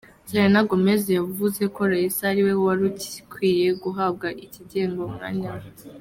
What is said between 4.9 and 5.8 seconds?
mu mwanya we.